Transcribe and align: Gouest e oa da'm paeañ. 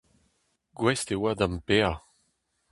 Gouest 0.77 1.07
e 1.13 1.15
oa 1.17 1.31
da'm 1.39 1.55
paeañ. 1.67 1.95